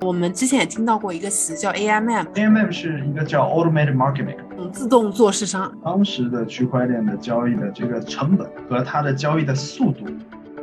[0.00, 2.26] 我们之前也听到过一个词叫 AMM。
[2.34, 5.72] AMM 是一个叫 Automated Market Maker，嗯，自动做市商。
[5.82, 10.04] 当时的区块链的交易的这个成本和它的交易的速度，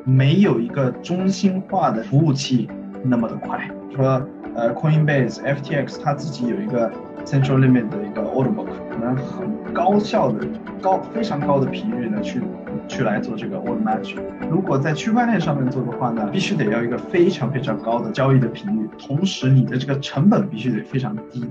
[0.06, 2.70] 没有一个中心化的服务器
[3.04, 3.70] 那么的快。
[3.94, 4.26] 说
[4.56, 6.90] 呃，Coinbase、FTX 它自己有一个
[7.26, 10.48] Central Limit 的一个 Order Book，可能很高效的、
[10.82, 12.42] 高非常高的频率呢去。
[12.88, 14.16] 去来做这个 order match。
[14.50, 21.50] 如果在区块链上面做的话呢，必须得要一个非常非常高的交易的频率，同时你的这个成本必须得非常低。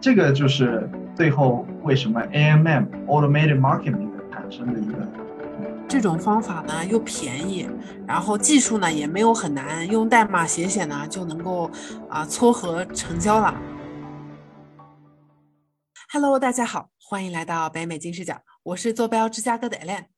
[0.00, 5.06] 这个就是最后为什么 AMM Automated Marketing 产生的一个。
[5.88, 7.68] 这种方法呢又便宜，
[8.06, 11.70] 然后技术呢也没有很难，用代码写写呢就能够
[12.08, 13.54] 啊撮合成交了。
[16.12, 20.15] Hello，大家好，欢迎来到北美金视角，我是坐标芝加哥的 Ellen。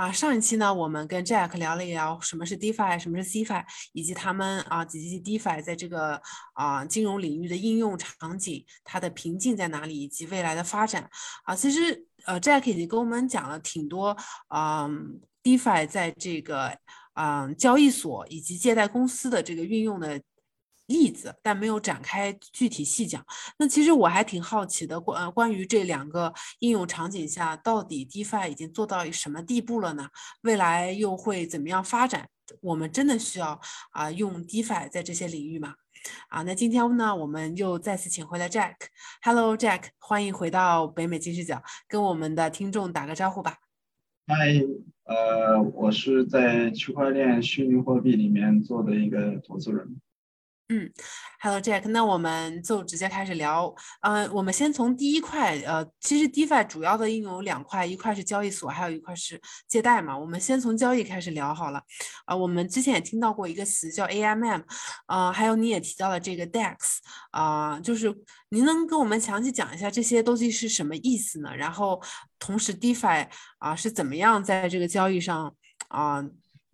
[0.00, 6.18] 啊，上一期呢，我们跟 Jack 聊了一聊什么是 DeFi，什么是 cFi，以及他们啊以及 DeFi 在这个
[6.54, 11.06] 啊金融领域的应用场景，它的瓶颈在哪里，以及未来的发展。
[11.44, 14.16] 啊，其实呃 Jack 已经跟我们讲了挺多
[14.48, 14.88] 啊
[15.42, 16.74] DeFi 在这个
[17.12, 20.18] 啊交易所以及借贷公司的这个运用的。
[20.90, 23.24] 例子，但没有展开具体细讲。
[23.58, 30.08] 那其实我还挺好奇的，关呃关于这两个应用场景下，到底 DeFi 已经做到什么地步了呢？
[30.42, 32.28] 未来又会怎么样发展？
[32.60, 33.60] 我们真的需要
[33.92, 35.74] 啊用 DeFi 在这些领域吗？
[36.28, 38.74] 啊，那今天呢，我们又再次请回了 Jack。
[39.22, 43.58] Hello Jack，欢迎回到北美金视角，跟我们的听众打个招呼吧。
[44.26, 44.34] 嗨，
[45.04, 50.00] 呃，我是在区块链虚拟货币里面做的一个投资人。
[50.72, 50.88] 嗯
[51.40, 53.74] ，Hello Jack，那我们就直接开始聊。
[54.02, 60.16] 呃，我们先从第一块，呃，其实 DeFi 主要的应用有两块，一块是交易所，还有一块是借贷嘛。
[60.16, 61.82] 我们先从交易开始聊好了。
[62.24, 64.62] 啊，我们之前也听到过一个词叫 AMM，
[65.08, 66.76] 呃，还有你也提到了这个 DEX，
[67.32, 68.14] 啊，就是
[68.50, 71.52] 您能跟我们详细讲一下这些东西是什么意思呢？
[71.56, 72.00] 然后
[72.38, 73.26] 同时 DeFi
[73.58, 75.52] 啊是怎么样在这个交易上
[75.88, 76.24] 啊？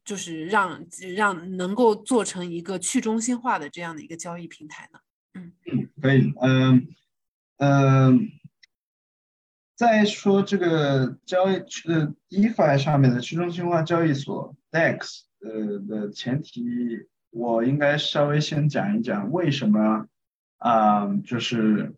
[0.06, 0.86] 就是让
[1.16, 5.00] 让能够做成一个去中心化的这样的一个交易平台呢？
[5.34, 6.86] 嗯嗯，可以，嗯
[7.58, 8.30] 嗯，
[9.74, 11.56] 再说这个交易
[11.88, 20.06] 呃 DeFi 上面的去中心化交易所 DEX 呃的前提，我应该稍微先讲一讲为什么
[20.58, 21.96] 啊，就是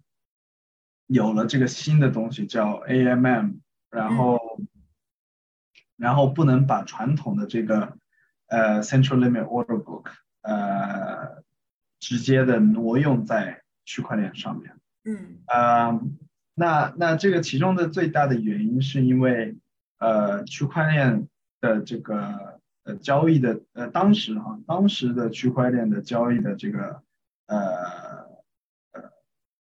[1.06, 3.58] 有了这个新的东西叫 AMM，
[3.90, 4.38] 然后。
[5.98, 7.98] 然后不能把传统的这个
[8.46, 11.42] 呃 Central Limit Order Book 呃
[11.98, 14.76] 直接的挪用在区块链上面。
[15.04, 15.40] 嗯。
[15.48, 16.00] 呃，
[16.54, 19.56] 那那这个其中的最大的原因是因为
[19.98, 21.28] 呃区块链
[21.60, 27.02] 的这个呃交易的呃当时啊当时的区块链的交易的这个
[27.46, 27.58] 呃
[28.92, 29.10] 呃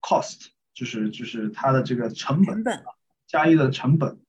[0.01, 2.63] cost 就是就是它的这个成本
[3.25, 4.19] 交易的成本。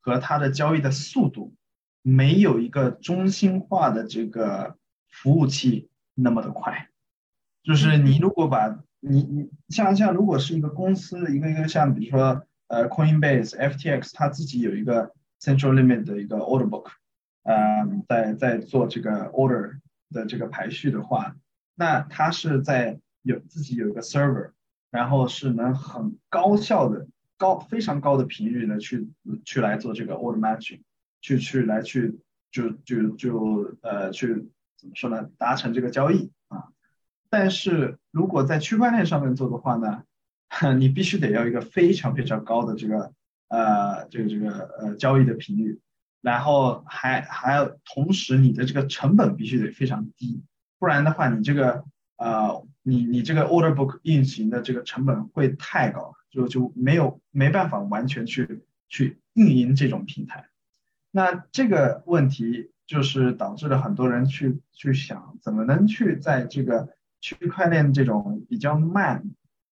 [0.00, 1.54] 和它的交易的速度
[2.02, 4.76] 没有一个中心化的这个
[5.08, 6.88] 服务器那么的快，
[7.62, 16.86] 就是你如果把你你像像如果是一个公司一个一个像比如说呃 Coinbase、FTX，它自己有一个 Central Limit 的一个 Order Book，
[17.42, 21.36] 呃，在在做这个 Order 的这个排序的话，
[21.74, 24.52] 那它是在有自己有一个 Server，
[24.90, 27.06] 然后是能很高效的。
[27.40, 29.08] 高非常高的频率呢，去
[29.46, 30.82] 去来做这个 order matching，
[31.22, 32.20] 去去来去
[32.52, 36.68] 就就就呃去怎么说呢，达成这个交易啊。
[37.30, 40.02] 但是如果在区块链上面做的话呢，
[40.78, 43.14] 你必须得要一个非常非常高的这个
[43.48, 45.80] 呃这个这个呃交易的频率，
[46.20, 50.42] 然后还还要同时你的这个成本必须得非常低，
[50.78, 51.84] 不然的话你这个
[52.18, 56.14] 呃你你这个 order book 运行的这个成本会太高。
[56.30, 60.48] 就就没有没办法完全去去运营这种平台，
[61.10, 66.88] 那这个问题就是导致了很多人去去想怎么能去在这个
[67.20, 69.24] 区块链这种比较慢，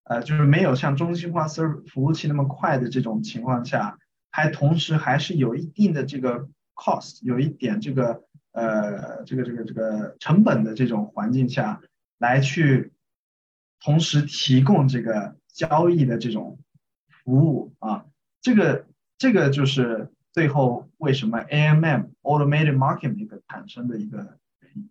[0.03, 3.97] 呃，就是没有像中心化 server 服务器那么快的这种情况下，
[4.31, 11.81] 还同时还是有一定的这个 cost，有一点这个呃这个这个这个成本的这种环境下
[12.19, 12.93] 来去
[13.81, 15.37] 同时提供这个。
[15.59, 16.57] 交易的这种
[17.09, 18.07] 服务啊，
[18.41, 18.87] 这个
[19.19, 24.89] 这个就是最后为什么 AMM Automated Market Maker 产生的一个原因。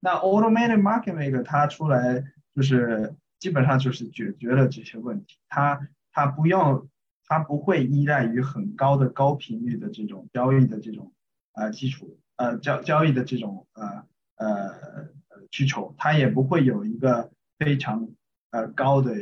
[0.00, 2.24] 那 Automated Market Maker 它出来
[2.56, 5.38] 就是基本上就是解决了这些问题。
[5.48, 6.88] 它它不用
[7.24, 11.12] 它不会依赖于很高的高频率的这种交易的这种
[11.52, 14.04] 呃基础呃交交易的这种呃
[14.34, 15.08] 呃
[15.52, 18.08] 需求，它也不会有一个非常
[18.50, 19.12] 呃高的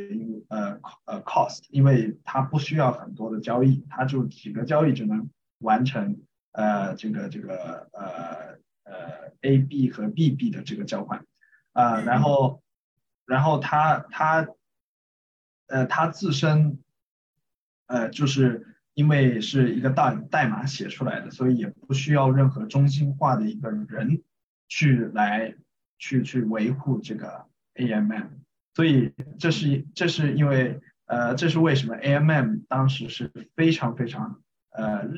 [0.48, 5.28] 呃呃 cost，因为它不需要很多的交易，它就几个交易就能
[5.58, 6.20] 完成
[6.52, 11.24] 呃这个这个呃呃 A B 和 B B 的这个交换
[11.72, 12.62] 啊，然后
[13.26, 14.48] 然后它它
[15.66, 16.78] 呃它自身
[17.86, 24.22] 呃就是因为是一个代代码写出来的，所以也不需要任何中心化的一个人
[24.68, 25.54] 去来
[25.98, 28.37] 去去维护这个 AMM。
[28.74, 35.08] 所以这是这是因为呃这是为什么 AMM 当时是非常非常呃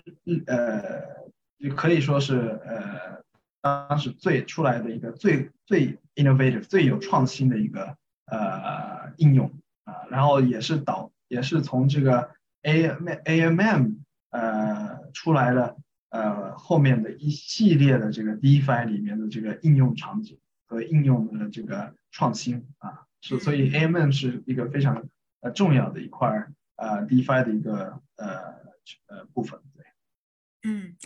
[0.47, 3.23] 呃可以说是呃
[3.61, 9.53] 当时最出来的一个最最 innovative 最有创新的一个呃应用
[9.85, 12.31] 啊，然后也是导也是从这个
[12.63, 13.97] AM AMM
[14.31, 15.77] 呃出来了
[16.09, 23.07] 呃后面的一系列的这个 DeFi 里面的这个应用场景和应用的这个创新啊。
[23.21, 25.09] 是，所以 AMM 是一个非常
[25.41, 28.27] 呃重要的一块儿呃 DeFi 的一个呃
[29.07, 29.85] 呃部分，对。
[30.63, 30.97] 嗯，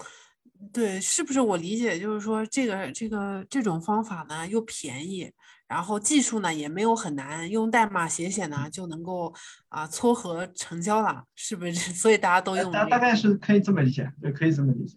[0.73, 5.31] 对，是不是我理解就是说这个这个这种方法呢又便宜，
[5.69, 9.33] 然后技术呢也没有很难，用代码写写呢就能够
[9.69, 11.75] 啊撮合成交了，是不是？
[11.95, 12.71] 所以大家都用。
[12.73, 14.97] 大大概是可以这么理解，对，可以这么理解。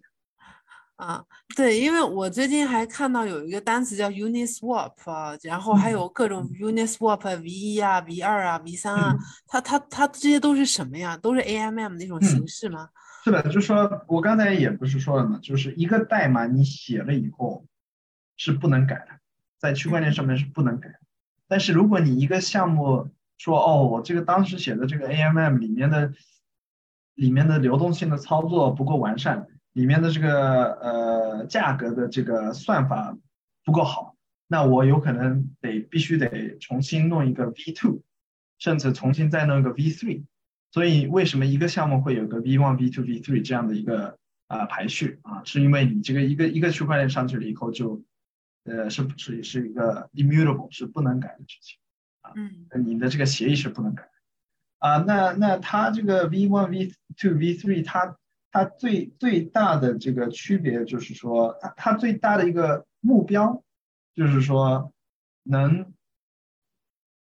[0.98, 1.24] 啊，
[1.54, 9.16] 对，因为我最近还看到有一个单词叫 Uniswap，然后还有各种 Uniswap V 一啊、V 二啊、V 三啊，
[9.46, 11.16] 它它它这些都是什么呀？
[11.16, 12.88] 都是 AMM 那种形式吗？
[13.22, 17.64] 是的，就是说我刚才也不是说了嘛，就是一个代码你写了以后
[18.36, 19.20] 是不能改的，
[19.60, 20.98] 在区块链上面是不能改。
[21.46, 26.12] 但是如果你一个项目说哦，我这个当时写的这个 AMM 里面的
[27.14, 29.46] 里面的流动性的操作不够完善。
[29.78, 33.16] 里面的这个呃价格的这个算法
[33.64, 34.16] 不够好，
[34.48, 38.02] 那我有可能得必须得重新弄一个 V two，
[38.58, 40.24] 甚至重新再弄一个 V three。
[40.72, 45.44] 所以为什么一个项目会有个 V one、V two、V three 这样的一个啊排序啊？
[45.44, 48.02] 是因为你这个一个一个区块链上去了以后就
[48.64, 51.78] 呃是是是一个 immutable 是不能改的事情
[52.22, 54.08] 啊，嗯，你的这个协议是不能改
[54.78, 54.98] 啊。
[55.06, 58.16] 那那它这个 V one、V two、V three 它
[58.58, 63.62] 它最最大的这个区别就是说，它它最大的一个目标
[64.14, 64.92] 就是说，
[65.44, 65.94] 能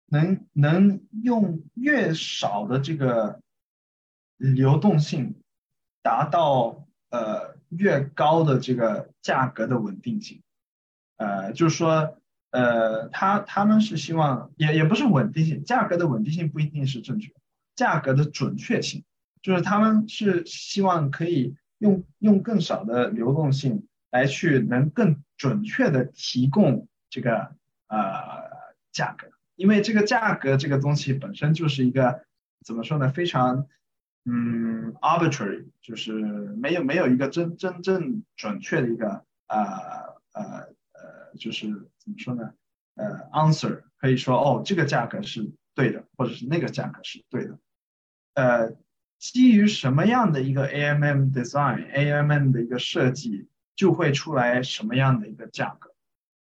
[0.08, 3.40] 能能用越少的这个
[4.36, 5.36] 流动性，
[6.02, 10.42] 达到呃越高的这个价格的稳定性。
[11.16, 17.32] 呃，就是说，呃，他他们是希望也也不是稳定性，价格的稳定性不一定是正确，
[17.78, 19.06] 价格的准确性。
[19.44, 27.54] 就是他们是希望可以用用更少的流动性来去能更准确的提供这个
[27.88, 32.24] 呃价格，因为这个价格这个东西本身就是一个
[32.66, 33.10] 怎么说呢？
[33.10, 33.68] 非常
[34.24, 39.60] 嗯 arbitrary，就是没有没有一个真真正准确的一个呃
[40.32, 40.44] 呃
[40.94, 41.68] 呃，就是
[42.00, 42.54] 怎么说呢？
[42.96, 47.60] 呃 answer 可以说哦这个价格是对的，或者是那个价格是对的，
[48.36, 48.74] 呃。
[49.32, 55.92] 基于什么样的一个 AMM design，AMM 的一个设计，就会出来什么样的一个价格。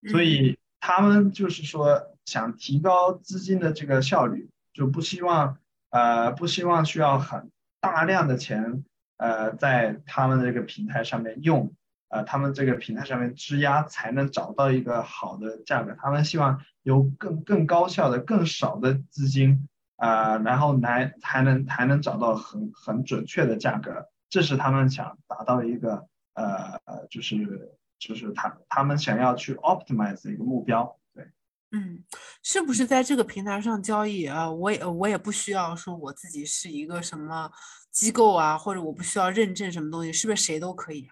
[0.09, 5.59] 所以他们就是说想提高资金的这个效率，就不希望
[5.91, 7.51] 呃不希望需要很
[7.81, 8.85] 大量的钱
[9.17, 11.75] 呃在他们的这个平台上面用，
[12.09, 15.97] 呃他们这个平台上面质押才能找到一个好的价格。
[16.01, 19.67] 他们希望有更更高效的、更少的资金。
[20.01, 26.81] 啊，然后来还能还能找到很很准确的价格，这是他们想达到一个呃，
[27.11, 30.97] 就是就是他他们想要去 optimize 的一个目标。
[31.13, 31.31] 对，
[31.73, 32.03] 嗯，
[32.43, 34.51] 是不是在这个平台上交易啊？
[34.51, 37.51] 我也我也不需要说我自己是一个什么
[37.91, 41.07] 机构啊，或者我不需要认证什么东西，是不是谁都可以？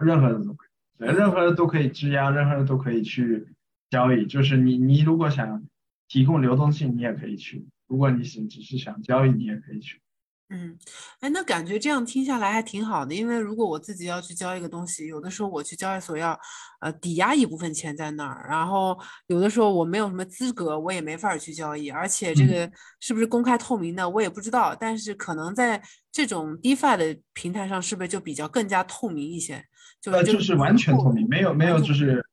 [0.00, 3.54] 任何人都可以，任何人都可以质押，任何人都可以去
[3.88, 4.26] 交易。
[4.26, 5.62] 就是你你如果想
[6.08, 7.68] 提供流动性，你也可以去。
[7.92, 10.00] 如果你是只是想交易，你也可以去。
[10.48, 10.78] 嗯，
[11.20, 13.14] 哎，那感觉这样听下来还挺好的。
[13.14, 16.38] 因为如果我自己要去交一个东西，有的时候我去交易所要
[16.80, 21.90] 呃抵押一部分钱在那儿，然后有的时候我没有什么资格，我也没法去交易。
[21.90, 24.74] 而且这个是不是公开透明的，我也不知道。
[24.74, 29.62] 但是可能在这种 DeFi 的平台上，是不是就比较更加透明一些？
[30.00, 32.24] 就是就是完全透明，没有没有就是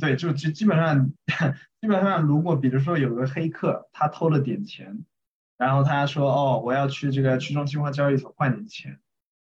[0.00, 1.12] 对，就基基本上。
[1.80, 5.04] 基本上， 如果比如说有个黑客他偷了点钱，
[5.58, 8.98] 然后他说哦，我要去这个去中心化交易所换点钱，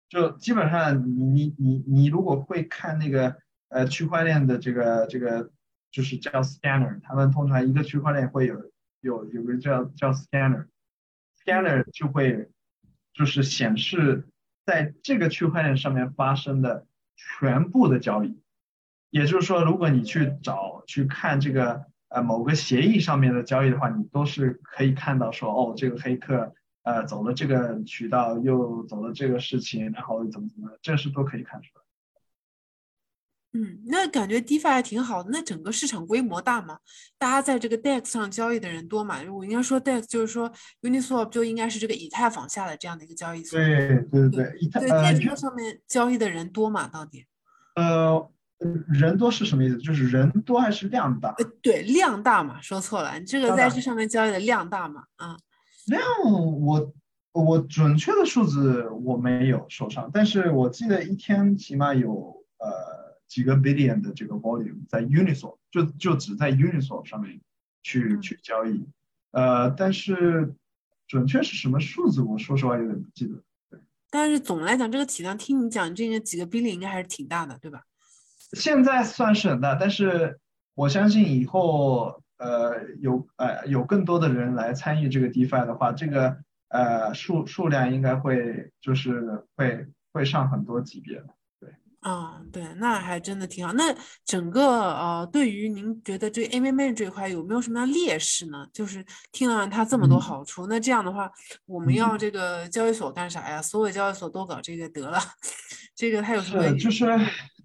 [0.09, 3.37] 就基本上你你你你如果会看那个
[3.69, 5.53] 呃区块链的这个这个
[5.93, 8.73] 就是叫 scanner，他们通常一个区块链会有
[9.03, 12.51] 有有个叫叫 scanner，scanner 就会
[13.13, 14.27] 就是显示
[14.67, 18.42] 在这个区块链上面发生的全部的交易。
[19.13, 31.83] 也就是说，如果你去找去看这个呃某个协议上面的交易的话，你都是可以看到说哦，这个黑客呃走了这个渠道，又走了这个事情，然后怎么怎么，这是都可以看出来。
[33.55, 35.29] 嗯，那感觉 DeFi 还挺好的。
[35.31, 36.79] 那整个市场规模大吗？
[37.19, 39.21] 大家在这个 DEX 上交易的人多吗？
[39.31, 40.51] 我应该说 DEX 就是说
[40.81, 43.59] Uniswap 就应该是这个以太坊下的这样的一个交易所。
[43.59, 46.89] 对对对，以太对，在这个上面交易的人多吗？
[46.89, 47.27] 到底？
[47.77, 48.27] 呃。
[48.89, 49.77] 人多是什么意思？
[49.79, 51.31] 就是人多还是量大？
[51.39, 53.19] 呃，对，量大嘛，说错了。
[53.19, 55.05] 你这个在这上面交易的量大嘛？
[55.17, 55.37] 啊，
[55.87, 56.03] 量
[56.61, 56.93] 我
[57.33, 67.41] 我准确的数字我没有手上，但是我记得一天起码有呃几个 billion 的这个 volume 在 Uniswap，就就只在 Uniswap 上面
[67.83, 68.87] 去去交易。
[69.31, 70.55] 呃，但是
[71.07, 73.43] 准确是什么数字，我说实话有点不记得。
[73.71, 77.83] 对，但是总的来讲，这个体量听你讲，这个几个 billion 应该还是挺大的，对吧？
[78.53, 80.39] 现在算是很大，但是
[80.75, 86.37] 我相信以后，呃，有呃有更多的人来参与这个 DeFi 的话，这个
[86.69, 91.27] 呃数数量应该会就是会会上很多级别的。
[91.61, 93.73] 对，啊，对，那还真的挺好。
[93.73, 93.95] 那
[94.25, 98.67] 整个呃，对于您觉得这 MMA 这一块有没有什么样劣势呢？
[98.73, 101.31] 就是听了它这么多好处，那这样的话，
[101.65, 103.63] 我们要这个交易所干啥呀？
[103.63, 105.19] 所有交易所都搞这个得了，
[105.97, 106.79] 这个它有什么？
[106.79, 107.07] 就是。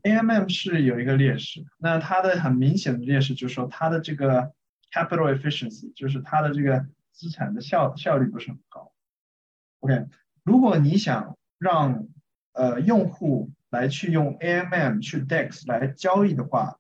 [0.08, 4.54] AMM 是有一个劣势，那它的很明显的劣势就是说它的这个
[4.90, 8.94] capital efficiency，就是它的这个资产的效效率不是很高。
[9.82, 10.06] OK，
[10.44, 12.08] 如果你想让
[12.54, 16.80] 呃用户来去用 AMM 去 DEX 来交易的话，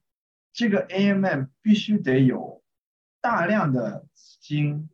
[0.53, 2.63] 这个 AMM 必须得有
[3.19, 4.89] 大量的资金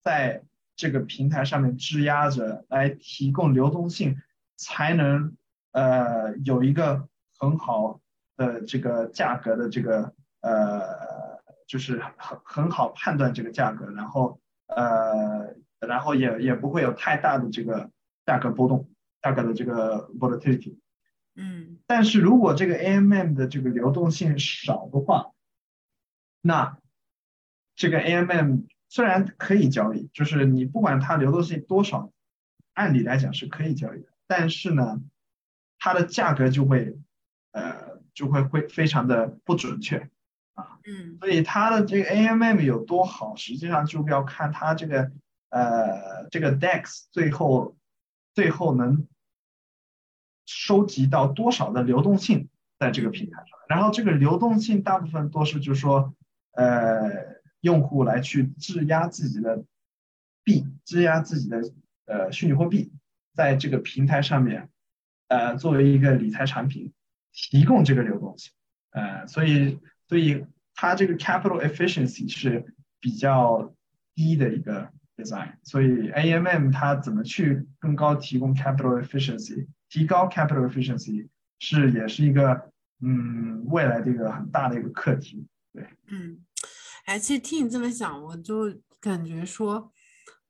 [0.00, 0.44] 在
[0.76, 4.16] 这个平台上面质押着，来提供流动性，
[4.56, 5.36] 才能
[5.72, 7.06] 呃有一个。
[7.40, 8.00] 很好
[8.36, 17.90] 的这个价格的这个呃，就是很很好判断这个价格，然后呃，然后也也不会有太大的这个
[18.26, 18.90] 价格波动，
[19.22, 20.76] 价格的这个 volatility。
[21.34, 21.78] 嗯。
[21.86, 25.32] 但是如果这个 AMM 的这个流动性少的话，
[26.42, 26.76] 那
[27.74, 32.12] 这个 AMM 虽然可以交易，就是你不管它流动性多少，
[32.74, 35.00] 按理来讲是可以交易的，但是呢，
[35.78, 36.98] 它的价格就会。
[37.52, 40.08] 呃，就会会非常的不准确
[40.54, 45.10] 啊，嗯，所以它的这个 AMM 有多好，实际上就要看它这个
[45.48, 47.76] 呃这个 DEX 最后
[48.34, 49.08] 最后能
[50.46, 56.14] 收集到多少的流动性在这个平台上，然后这个流动性大部分都是就是说
[56.52, 59.64] 呃用户来去质押自己的
[60.44, 61.62] 币，质押自己的
[62.06, 62.92] 呃虚拟货币
[63.34, 64.70] 在这个平台上面，
[65.28, 66.92] 呃作为一个理财产品。
[67.32, 68.52] 提供这个流动性，
[68.90, 70.44] 呃，所以所以
[70.74, 73.74] 它这个 capital efficiency 是比较
[74.14, 82.70] 低的一个 design，所以 AMM 它怎么去更高提供 capital efficiency，提高 capital efficiency 是也是一个
[83.00, 86.40] 嗯未来的一个很大的一个课题，对，嗯，
[87.06, 89.92] 哎，其实听你这么讲，我就感觉说。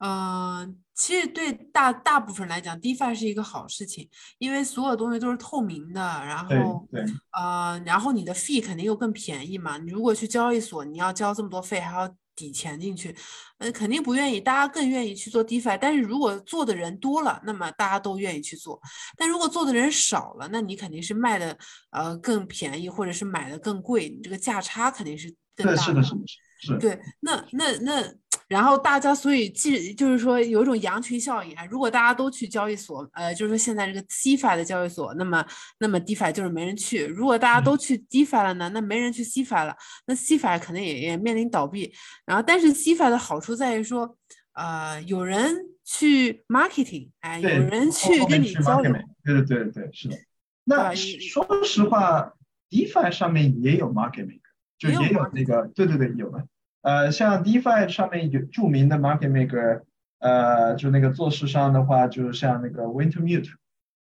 [0.03, 6.89] 嗯，其实对大大部分人来讲，DeFi 是一个好事情，因为所有东西都是透明的，然后，
[7.33, 9.77] 呃，然后你的费肯定又更便宜嘛。
[9.77, 13.15] 你如果去交易所，你要交这么多费，还要抵钱进去，
[13.59, 14.41] 呃，肯定不愿意。
[14.41, 18.81] 大家更愿意去做 DeFi，但是如果做的人多了，那么大家都愿意去做。
[19.19, 21.55] 但如果做的人少了，那你肯定是卖的
[21.91, 25.83] 呃更便宜，或者是买的更贵，你这个价差肯定是更大。
[25.83, 26.21] 是的，是的，
[26.59, 26.79] 是。
[26.79, 28.15] 对，那那那。
[28.51, 31.65] 然后大家，所以既就是说有一种羊群效应啊。
[31.67, 35.47] 如果大家都去交易所，呃，就是说现在这个 CFI 的交易所，那么
[35.79, 37.07] 那么 DeFi 就是没人去。
[37.07, 39.77] 如果大家都去 DeFi 了呢，那没人去 CFI 了，
[40.07, 41.95] 那 CFI 可能也也面临倒闭。
[42.27, 44.17] 然后，但是 CFI 的好处在于说，
[44.55, 48.93] 呃，有人去 marketing，哎，有人去跟你交流。
[49.23, 50.17] 对对对对，是的。
[50.65, 52.35] 那说实话
[52.69, 54.41] ，DeFi 上面也有 marketing，
[54.77, 56.45] 就也有那个，对对对，有的。
[56.83, 59.83] 呃，像 DeFi 上面有著名的 market maker，
[60.19, 63.51] 呃，就那个做市商的话，就是像那个 Wintermute，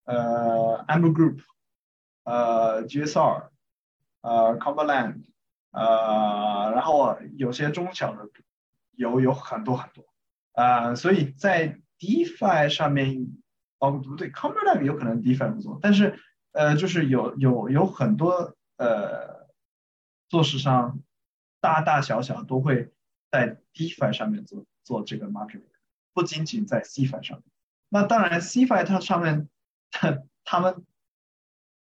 [0.04, 1.40] 呃，Amber Group，
[2.24, 3.48] 呃，GSR，
[4.22, 5.32] 呃 c o m b e r l a n d
[5.72, 8.28] 呃，然后有些中小的
[8.96, 10.04] 有有很多很多，
[10.52, 13.26] 啊，所以在 DeFi 上面，
[13.78, 16.18] 哦不对 c o m b e r l a n d 有可能 DeFi 不做，但是
[16.52, 19.48] 呃，就是有有有很多呃
[20.28, 21.00] 做市商。
[21.60, 22.90] 大大小小都会
[23.30, 25.62] 在 DeFi 上面做做这个 market，
[26.12, 27.44] 不仅仅在 CFI 上面。
[27.88, 29.48] 那当然，CFI 它上面，
[29.90, 30.84] 它他们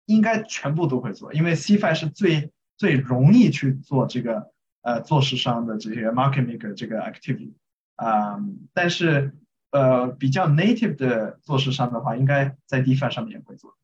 [0.06, 4.52] 应该全部都会做，因为 CFI 是最最容易去做这个
[4.82, 7.52] 呃做市商的这些 market maker 这个 activity
[7.96, 8.38] 啊，
[8.72, 9.34] 但是
[9.70, 13.76] 呃比较 native 的做市商的话，应该在 DeFi 上面也会做。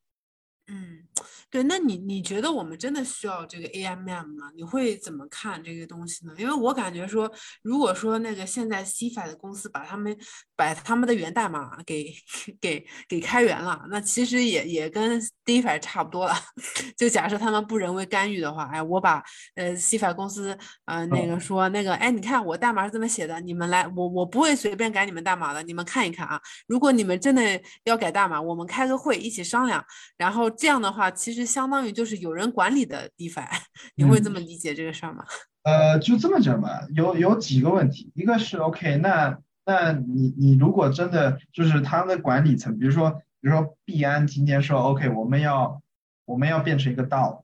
[0.66, 1.04] 嗯。
[1.50, 4.50] 对，那你你觉得我们真的需要这个 AMM 吗？
[4.54, 6.34] 你会怎么看这个东西呢？
[6.36, 7.30] 因为我感觉说，
[7.62, 10.14] 如果说那个现在 CFI 的公司把他们
[10.54, 12.12] 把他们的源代码给
[12.60, 16.34] 给给开源了，那其实也也跟 DeFi 差不多了。
[16.98, 19.22] 就假设他们不人为干预的话，哎，我把
[19.54, 26.38] 呃 CFI 公司呃那个说那个，哎，你看我代码是这么写的，你们来，我我不会随便改你们代码的，你们看一看啊。
[26.66, 27.42] 如果你们真的
[27.84, 29.82] 要改代码，我们开个会一起商量，
[30.18, 31.37] 然后这样的话，其实。
[31.38, 33.46] 就相当于就是有人管理的 DeFi，
[33.94, 35.24] 你会这么理解这个事儿吗？
[35.62, 45.80] 呃，就这么讲吧，有有几个问题，一个是 OK，那那你你如果真的就是他们的管理层，比如说比如说币安今天说 OK，我们要
[46.24, 47.42] 我们要变成一个 DAO，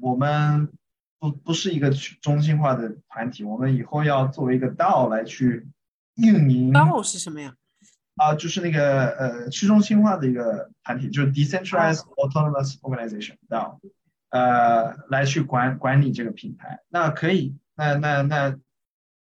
[0.00, 0.70] 我们
[1.18, 5.68] 不不是一个去中心化的团体，我们以后要作为一个 DAO 来去
[6.14, 6.72] 运营。
[6.72, 7.54] DAO 是什么呀？
[8.16, 13.78] 啊，就是那个呃去中心化的一个团体，就是 decentralized autonomous organization，到
[14.30, 18.58] 呃来去管管理这个平台，那可以，那那那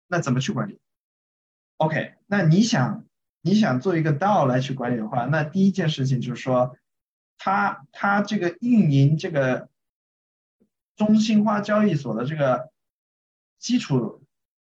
[0.09, 0.81] 那怎么去管理
[1.77, 3.05] ？OK，那你想
[3.41, 6.77] 你想做一个 DAO 来去管理的话，那第一件事情就是说，
[7.39, 9.69] 它它这个运营这个
[10.97, 12.73] 中心化交易所的这个
[13.61, 14.25] 基础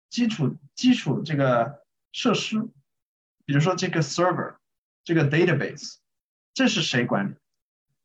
[0.08, 2.68] 基础基础这个设施。
[3.46, 4.56] 比如说这个 server，
[5.04, 5.96] 这个 database，
[6.54, 7.34] 这是谁管理？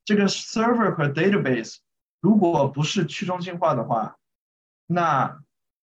[0.04, 1.78] 这个 server 和 database
[2.20, 4.18] 如果不是去中心化的话，
[4.86, 5.42] 那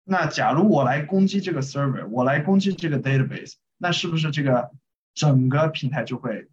[0.04, 4.72] 那假如我来攻击这个 server，我来攻击这个 database，那是不是这个
[5.16, 6.48] 整个平台就会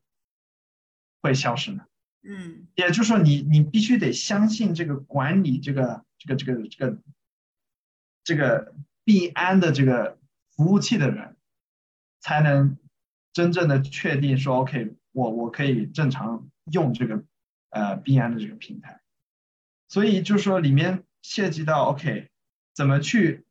[1.20, 1.84] 会消失呢？
[2.22, 6.98] 嗯，也就是说，你你必须得相信这个管理这个这个这个这个
[8.24, 10.18] 这个币安的这个
[10.56, 11.34] 服务器的人。
[12.20, 12.76] 才能
[13.38, 17.22] 真正的确定说，OK，我我可以正常用这个
[17.70, 19.00] 呃币安的这个平台，
[19.86, 22.30] 所以就是说里面涉及到 OK，
[22.74, 23.46] 怎么去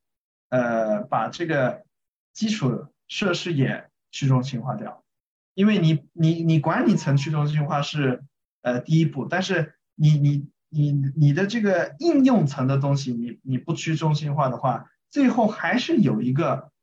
[0.50, 1.86] 呃把这个
[2.34, 5.06] 基础设施也去中心化掉，
[5.54, 8.26] 因为你你你管理层去中心化是
[8.64, 16.74] 呃第一步，但是你你你你的这个应用层的东西，你你不去中心化的话，最后还是有一个。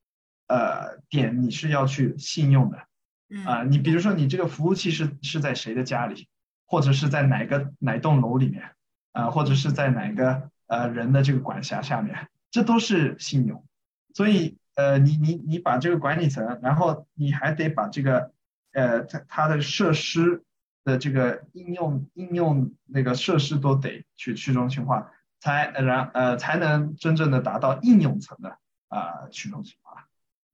[0.46, 2.86] 呃，点你是要去信用的，
[3.46, 6.28] 啊，你比如说你这个服务器是是在谁的家里，
[6.66, 8.62] 或者是在哪个哪栋楼里面，
[9.12, 13.64] 啊，或者是在哪个呃人的这个管辖下面，这都是信用。
[14.14, 18.32] 所以呃，你你你把这个管理层，然后你还得把这个
[18.72, 20.44] 呃它它的设施
[20.84, 25.10] 的这个应用应用那个设施都得去去中心化，
[25.40, 28.58] 才然呃才能真正的达到应用层的
[28.88, 30.06] 啊去中心化。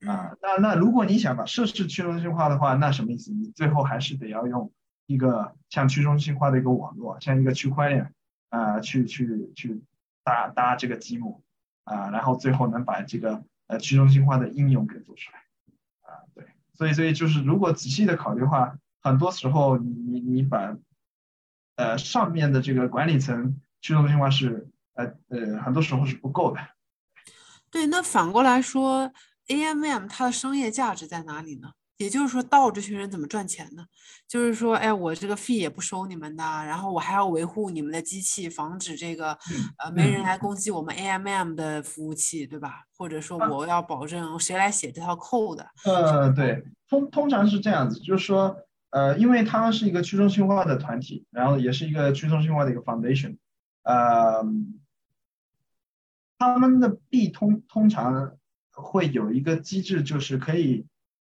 [0.06, 3.32] 啊，那那如果你想把设施去中心化的话，那什么意思？
[3.32, 4.72] 你最后还是得要用
[5.06, 8.14] 一个像去中心化的一个网络，像一个区块链
[8.48, 9.82] 啊，去去去
[10.24, 11.42] 搭搭这个积木
[11.84, 15.38] 啊，然后最后能把这个呃去中心化的应用给做出来
[16.10, 16.24] 啊。
[16.34, 20.78] 对，所以所以就是如果仔细的考虑的话，很多时候你你你把
[21.76, 26.60] 呃上面的这个管理层去中心化是呃呃很多时候是不够的。
[27.70, 29.12] 对，那反过来说。
[29.48, 31.72] AMM 它的商业价值在哪里呢？
[31.96, 33.84] 也就是说，道这群人怎么赚钱呢？
[34.26, 39.36] 就是说，哎，我这个费也不收你们的，然后我还要维护你们的机器，防止这个
[39.76, 42.84] 呃没人来攻击我们 AMM 的服务器，对吧？
[42.96, 45.62] 或者说，我要保证谁来写这套 code？
[45.84, 48.56] 呃，对，通通常是这样子，就是说，
[48.88, 53.36] 呃，因为他们是一个去中心化的团体，然后也是一个去中心化的一个 foundation，
[53.82, 54.42] 呃，
[56.38, 58.38] 他们的币通通常。
[58.80, 60.86] 会有一个机制，就是可以，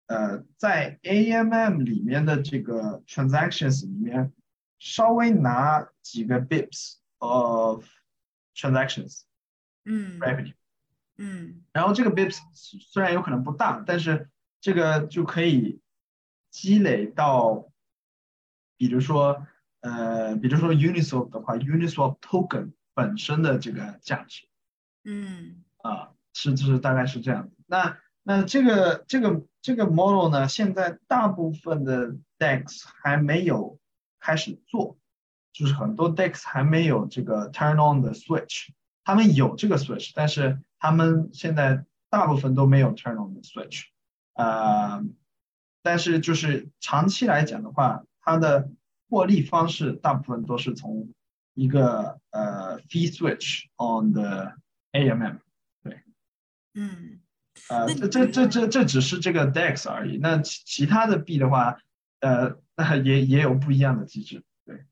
[0.07, 4.33] 呃，在 AMM 里面的这个 transactions 里面，
[4.79, 7.85] 稍微拿几个 bips of
[8.55, 9.21] transactions，
[9.85, 10.53] 嗯，revenue，
[11.17, 14.29] 嗯，然后这个 bips 虽然有可能不大，但是
[14.59, 15.79] 这个就可以
[16.49, 17.71] 积累到，
[18.77, 19.45] 比如说，
[19.81, 24.47] 呃，比如说 Uniswap 的话，Uniswap token 本身的这个价值，
[25.03, 26.14] 嗯，啊。
[26.35, 27.49] 是，就是大概是这样。
[27.65, 30.47] 那那这个这个这个 model 呢？
[30.47, 33.79] 现在大部分的 DEX 还没有
[34.19, 34.97] 开始做，
[35.53, 38.67] 就是很多 DEX 还没有这个 turn on 的 switch。
[39.03, 43.83] 他们有这个 switch，但是他们现在大部分都没有 turn on the switch，
[44.33, 45.03] 呃，
[45.83, 48.69] 但是就是长期来讲的话，它的
[49.07, 51.09] 获利方式大部分都是从
[51.53, 54.53] 一个呃 fee switch on the
[54.91, 55.39] AMM，
[56.75, 57.21] 嗯，
[57.69, 61.77] 呃，这这这这这只是这个 DEX 而已，那其其他的币的话，
[62.19, 64.85] 呃，那也也有不一样的机制，对。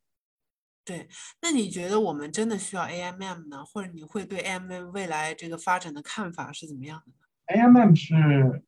[0.85, 1.07] 对，
[1.41, 3.63] 那你觉得我们真的需要 AMM 呢？
[3.63, 8.63] 或者你会对 AMM 未来这个发展的看法是怎么样的呢？AMM 是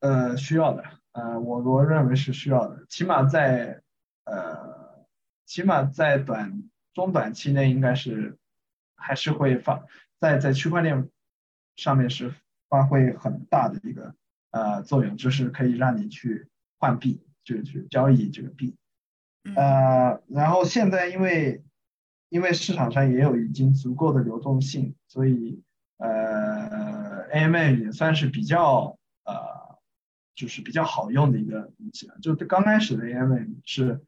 [0.00, 3.82] 呃需要的，呃，我我认为是需要的，起码在
[4.24, 5.06] 呃，
[5.46, 6.62] 起码在短
[6.92, 8.36] 中短期内应该是
[8.96, 9.84] 还是会发
[10.18, 11.08] 在在区块链
[11.76, 12.34] 上面是
[12.74, 14.16] 发挥很大的一个
[14.50, 16.48] 呃作用，就是可以让你去
[16.80, 18.74] 换币，就是去交易这个币。
[19.44, 21.62] 嗯呃，然后现在因为
[22.30, 25.62] 因为市场上也有已经足够的流动性，所以
[25.98, 29.78] 呃 AMA 也算是比较呃，
[30.34, 32.16] 就是比较好用的一个东西了。
[32.20, 34.00] 就刚开始的 AMM 是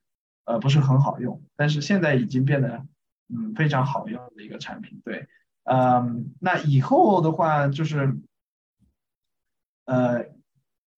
[0.45, 2.85] 呃不是很好用，但是现在已经变得
[3.29, 5.01] 嗯非常好用的一个产品。
[5.05, 5.29] 对，
[5.65, 8.17] 嗯，那以后的话就是
[9.87, 10.27] 呃，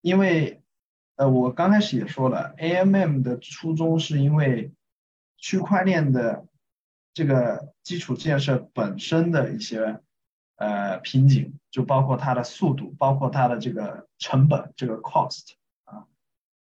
[0.01, 0.61] 因为
[1.15, 4.73] 呃，我刚开始也说了，AMM 的初衷是因为
[5.37, 6.45] 区块链的
[7.13, 10.01] 这个基础建设本身的一些
[10.55, 15.53] 呃瓶颈，就包括它的速度，包括它的这个成本，这个 cost
[15.85, 16.07] 啊。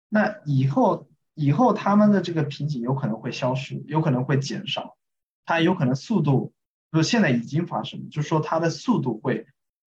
[0.09, 4.97] 那以后以后他们的这个瓶颈有可能会消失，有可能会减少，
[5.45, 6.53] 它有可能速度，
[6.91, 9.47] 不是现在已经发生了，就是说它的速度会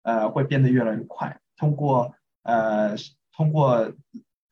[0.03, 2.95] 呃会变得越来越快，通过呃
[3.37, 3.93] 通过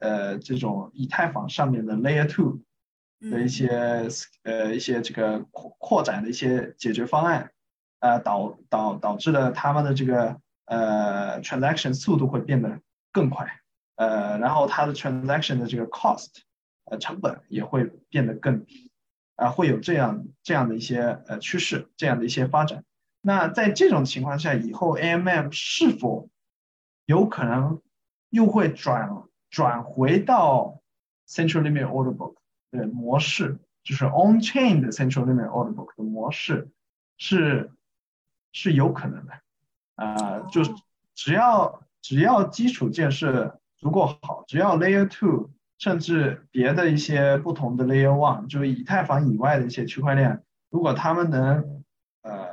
[0.01, 2.61] 呃这种以太坊上面的 Layer Two
[3.31, 4.09] 的一嗯些
[4.43, 7.51] 呃一些这个扩扩展的一些解决方案，
[8.01, 12.81] 呃导导导致了他们的这个呃 transaction 速度会变得
[13.13, 13.47] 更快，
[13.95, 16.29] 呃然后它的 transaction 的这个 cost
[16.85, 18.91] 呃成本也会变得更低，
[19.37, 22.85] 啊、会有这样这样的一些呃趋势，这样的一些发展。
[23.23, 26.29] 那在这种情况下，以后 AMM 是否
[27.07, 27.81] 有可能
[28.29, 29.11] 又会转
[29.49, 30.81] 转回到
[31.27, 32.35] Central Limit Order Book
[32.71, 36.69] 的模式，就是 On Chain 的 Central Limit Order Book 的模式
[37.17, 37.71] 是
[38.53, 39.33] 是有可能的，
[39.95, 40.63] 啊、就
[41.15, 51.85] 只要只要基础建设足够好，只要 Layer Two 甚至别的一些不同的 Layer One，就是以太坊以外的一些区块链，如果他们能
[52.23, 52.49] 呃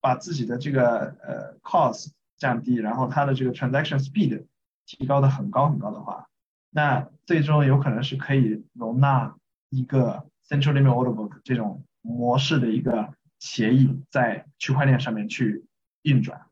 [0.00, 4.46] 把自己的这个呃 cost 降低，然后它的这个 transaction speed
[4.86, 6.28] 提高的很高很高的话，
[6.70, 9.36] 那最终有可能是可以容纳
[9.68, 15.64] 一个 central limit order book 这种模式的一个协议在区块链上面去
[16.02, 16.46] 运转，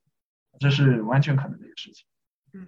[0.61, 2.07] 这是完全可能的一个事情。
[2.54, 2.66] 嗯，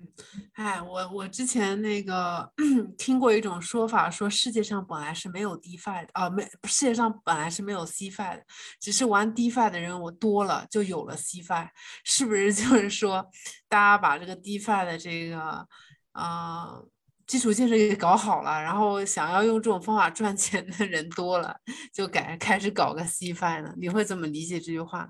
[0.54, 2.52] 哎，我我之前那个
[2.98, 8.44] 听过一种说法，说世界上本来是没有 DeFi 的啊，没世界上本来是没有 cfi 的，
[8.78, 11.68] 只是玩 DeFi 的人我多了，就有了 cfi，
[12.04, 13.26] 是不是就是说
[13.68, 15.66] 大家把这个 DeFi 的这个
[16.12, 16.86] 呃
[17.26, 21.56] 基础建设给搞好了，然后想要用这种方法赚钱的人多了，
[21.92, 23.72] 就改开始搞个 cfi 了？
[23.78, 25.08] 你会怎么理解这句话？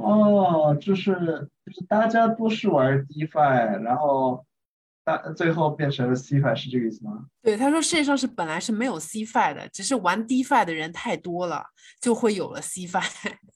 [0.00, 4.44] 哦，就是就是大家都是玩 DeFi，然后
[5.04, 7.26] 大最后变成了 CeFi，是这个意思吗？
[7.42, 11.64] 对，他说世界上是本来是没有 CeFi 的，只是玩 DeFi 的人太多了，
[12.00, 13.02] 就会有了 CeFi。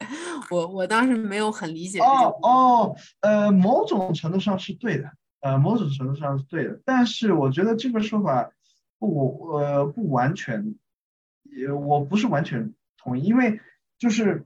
[0.50, 2.37] 我我当时没有很理解哦。
[2.42, 8.50] 哦，呃，某种程度上是对的，呃，某种程度上是对的，但是我觉得这个说法
[8.98, 10.74] 不，呃，不完全，
[11.44, 13.61] 也我不是完全同意，因为
[13.98, 14.44] 就是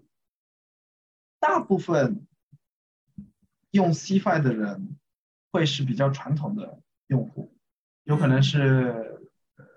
[1.39, 2.27] 大部分
[3.71, 4.97] 用 Cfi 的人
[5.53, 7.55] 会是比较传统的用户，
[8.05, 9.21] 有可能是，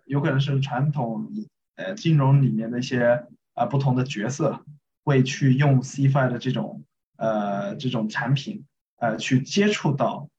[0.05, 1.31] 有可能是传统
[1.75, 4.63] 呃金融里面的一些啊、不同的角色
[5.03, 6.85] 会去用 Cfi 的这种
[7.17, 8.65] 呃这种产品
[8.97, 10.29] 呃去接触到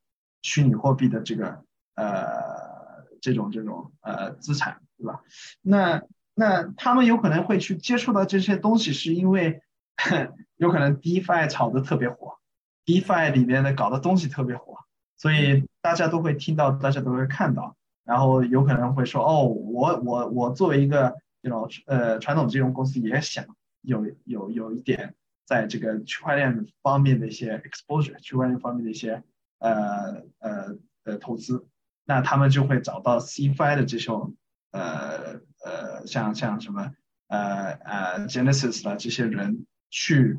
[0.42, 5.22] 虚拟货币的这个呃这种这种呃资产，对吧？
[5.60, 6.02] 那
[6.34, 9.62] 那他们有可能会去接触到这些东西，是因为
[10.56, 12.38] 有可能 DeFi 炒得特别火
[12.84, 14.78] ，DeFi 里面的搞的东西特别火，
[15.16, 23.44] 所以大家都会听到，大家都会看到，然后有可能会说，哦，我我我作为一个这种呃传统金融公司，也想
[23.82, 25.14] 有有有一点
[25.46, 29.22] 在这个区块链方面的一些 exposure，区块链方面的一些
[29.58, 31.66] 呃呃呃投资，
[32.04, 34.34] 那他们就会找到 CFI 的这种
[34.72, 36.92] 呃呃像像什么
[37.28, 40.38] 呃呃 Genesis 啦这些人去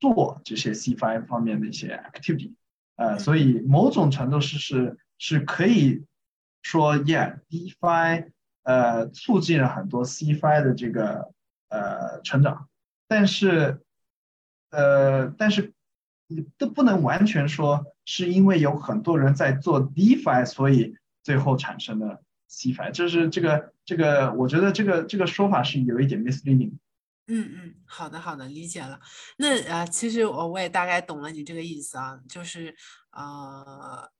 [0.00, 2.54] 做这些 CFI 方面的一些 activity，
[2.96, 6.04] 呃，所以某种程度是是是可以
[6.62, 8.30] 说，Yeah，DeFi
[8.62, 11.32] 呃促进了很多 CFI 的这个
[11.68, 12.68] 呃成长，
[13.06, 13.82] 但是
[14.70, 15.72] 呃但是
[16.26, 26.72] 你都不能完全说是因为有很多人在做 DeFi，所以最后产生了 CFI，就是这个这个我觉得这个这个说法是有一点 misleading。
[27.28, 29.00] 嗯嗯，好的好的，理解了。
[29.38, 32.74] 那啊，其实我我也大概懂了你这个意思啊，就是
[33.12, 34.10] 呃，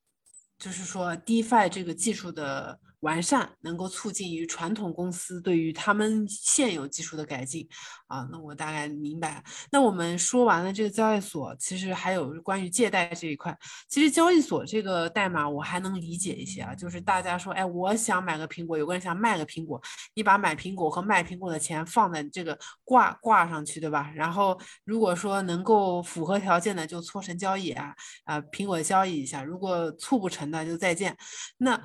[0.58, 2.80] 就是说 DeFi 这个技术的。
[3.04, 7.68] 完善能够促进于传统公司对于他们现有技术的改进
[8.06, 9.44] 啊，那我大概明白。
[9.70, 13.56] 那我们说完了这个交易所，其实还有关于借贷这一块。
[13.90, 19.78] 其实交易所这个代码我还能理解一些啊，就是大家说，哎，我想买个苹果，有个人想卖个苹果，
[20.14, 24.10] 你把买苹果和卖苹果的钱放在这个挂挂上去，对吧？
[24.14, 31.14] 然后如果说能够符合条件的，就促成交易啊，啊，苹果交易一下；如果促不成的，就再见。
[31.58, 31.78] 那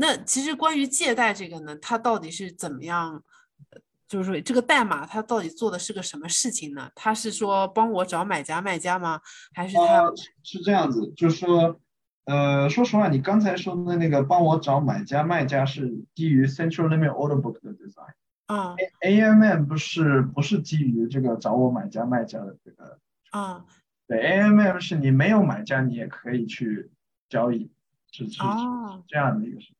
[0.00, 0.52] 那其实。
[0.64, 3.22] 关于借贷这个呢，它到底是怎么样？
[4.08, 6.90] 就是说这个代码它到底做的是个什么事情呢？
[6.94, 9.20] 它是说帮我找买家卖家吗？
[9.52, 10.10] 还是它
[10.42, 11.12] 是这样子？
[11.14, 11.78] 就是说，
[12.24, 18.14] 呃，说实话，你刚才说的那个帮我找买家卖家是基于 Central Limit Order Book 的 design
[18.46, 22.98] 啊，AMM 不是不是基于这个找我买家卖家的这个
[23.32, 23.66] 啊，
[24.06, 26.90] 对，AMM 是你没有买家你也可以去
[27.28, 27.70] 交易，
[28.10, 28.38] 是是是
[29.08, 29.74] 这样的一个事。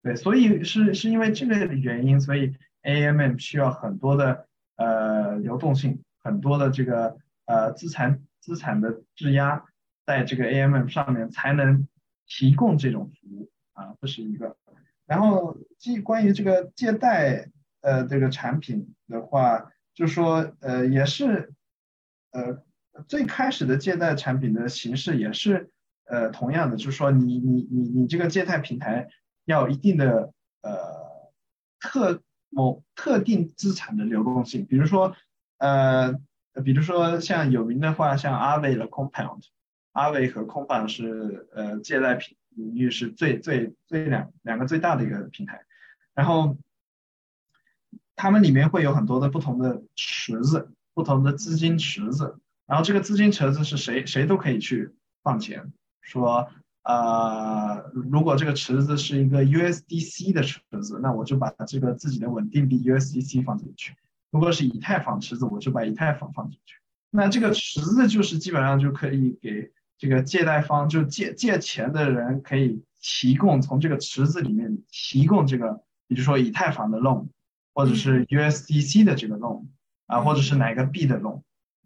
[0.00, 9.64] 对，所以是是因为这个原因，所以 AMM 需要很多的呃流动性，很多的这个呃资产资产的质押
[10.06, 11.88] 在这个 AMM 上面才能
[12.26, 14.56] 提供这种服务啊，这是一个。
[15.04, 21.52] 然后，即关于这个借贷呃这个产品的话，就说呃也是
[22.30, 22.62] 呃
[23.08, 25.70] 最开始的借贷产品的形式也是
[26.04, 29.08] 呃同样的，就是说你你你你这个借贷平台。
[29.48, 31.32] 要一定的呃
[31.80, 35.16] 特某特定资产的流动性，比如说
[35.56, 36.12] 呃
[36.62, 39.40] 比如说像有名的话，像阿伟的 Compound，
[39.92, 45.64] 阿伟和 Compound 是呃借贷品领域是最最最两两个最大的一个平台，
[46.12, 46.58] 然后
[48.16, 56.50] 他们里面会有很多的不同的池子，不同的资金池子，然后这个资金池子是谁谁都可以去放钱，说。
[56.88, 63.92] 呃，如果这个池子是一个 USDC 的池子，那我就把这个自己的稳定币 USDC 放进去；
[64.30, 66.76] 如果是以太坊池子，我就把以太坊放进去。
[67.10, 77.28] 那这个池子就是基本上就可以给这个借贷方，就借借钱的人可以提供从这个池子里面提供这个，比如说以太坊的 loan，
[77.74, 79.66] 或者是 USDC 的这个 loan，
[80.06, 81.42] 啊，或者是哪个币的 loan。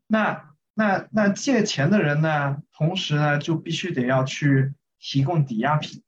[0.06, 4.72] 那那那借钱的人呢，同时呢就必须得要去。
[5.04, 6.00] 提供抵押品，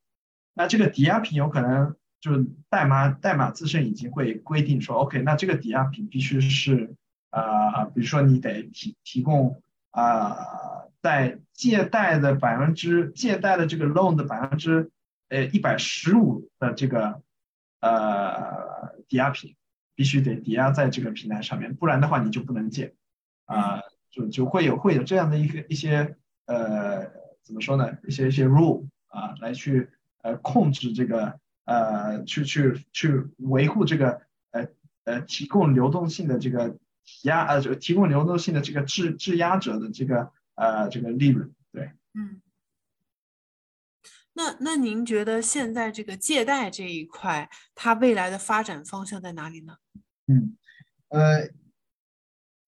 [0.55, 6.95] 那这个抵押品有可能就是代码代码自身已经会规定说，OK，那这个抵押品必须是
[7.31, 10.37] 啊，比如说你得提提供啊，
[11.03, 14.93] 在借贷的百分之借贷的这个 loan 的百分之
[15.29, 17.21] 呃一百十五的这个
[17.81, 19.57] 呃抵押品
[19.97, 22.95] 必须得抵押在这个平台上面，不然的话你就不能借
[23.47, 26.15] 啊，就就会有会有这样的一个一些
[26.47, 27.24] 呃。
[27.45, 27.97] 怎么说呢？
[28.09, 29.89] 一些一些 rule 啊，来去
[30.23, 34.67] 呃控制这个呃去去去维护这个呃
[35.05, 36.77] 呃提供流动性的这个
[37.23, 41.93] 压呃就提供流动性的这个质质押者的这个呃这个利润对。
[42.15, 42.41] 嗯。
[44.37, 49.77] 那那您觉得现在这个借贷这一块，它未来的发展方向在哪里呢？
[50.27, 50.57] 嗯
[51.09, 51.49] 呃，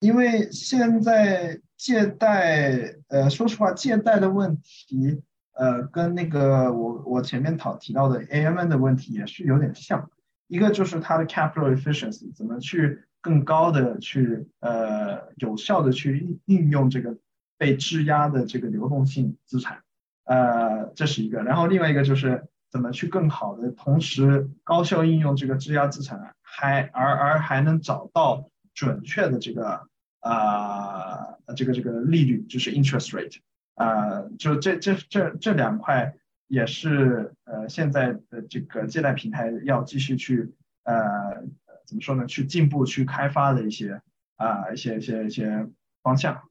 [0.00, 1.60] 因为现在。
[1.78, 5.20] 借贷，呃，说实话，借贷的问题，
[5.52, 10.10] 呃，跟那个我我前面讨提到的 AMN 的问题也是有点像。
[10.48, 17.14] 一个就是它的 capital efficiency，怎么去更高的去，呃，有效的去运运用这个
[17.58, 19.82] 被质押的这个流动性资产，
[20.24, 21.42] 呃，这是一个。
[21.42, 29.88] 然后另外一个就是怎么去更好的同时高效应用这个质押资产，还而而还能找到准确的这个。
[30.20, 33.38] 啊，这个这个利率就是 interest rate，
[33.74, 36.16] 啊，就这这这这两块
[36.48, 41.44] 也是呃现在的这个借贷平台要继续去呃
[41.84, 42.26] 怎么说呢？
[42.26, 44.02] 去进步去开发的一些
[44.34, 45.68] 啊一些一些一些
[46.02, 46.42] 方向。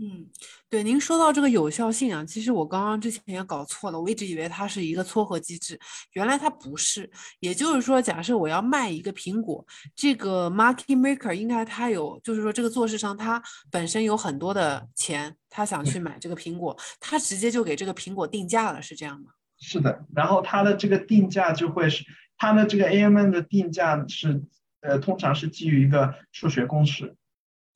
[0.00, 0.26] 对，嗯，
[0.70, 5.78] 对，您说到这个有效性啊，其实我刚刚之前也搞错了，我一直以为它是一个撮合机制，
[6.12, 7.10] 原来它不是。
[7.40, 9.62] 也就是说，假设我要卖一个苹果，
[9.94, 19.32] 这个 market maker 应该他有，就是说这个做市商他本身有很多的钱，他想去买这个苹果，他直接就给这个苹果定价了，是这样吗？
[19.58, 22.02] 是的，然后它的这个定价就会是
[22.38, 24.42] 它的这个 AMN 的定价是，
[24.80, 27.14] 呃，通常是基于一个数学公式